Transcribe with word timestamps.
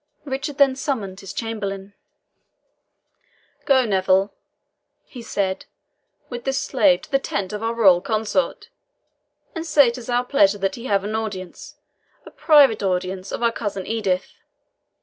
Richard 0.25 0.57
then 0.57 0.75
summoned 0.75 1.19
his 1.19 1.31
chamberlain. 1.31 1.93
"Go, 3.65 3.85
Neville," 3.85 4.33
he 5.05 5.21
said, 5.21 5.67
"with 6.27 6.43
this 6.43 6.59
slave 6.59 7.03
to 7.03 7.11
the 7.11 7.19
tent 7.19 7.53
of 7.53 7.61
our 7.61 7.75
royal 7.75 8.01
consort, 8.01 8.69
and 9.53 9.63
say 9.63 9.89
it 9.89 9.99
is 9.99 10.09
our 10.09 10.25
pleasure 10.25 10.57
that 10.57 10.73
he 10.73 10.85
have 10.85 11.03
an 11.03 11.15
audience 11.15 11.75
a 12.25 12.31
private 12.31 12.81
audience 12.81 13.31
of 13.31 13.43
our 13.43 13.51
cousin 13.51 13.85
Edith. 13.85 14.33